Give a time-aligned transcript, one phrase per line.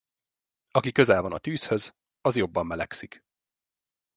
[0.71, 3.23] Aki közel van a tűzhöz, az jobban melegszik.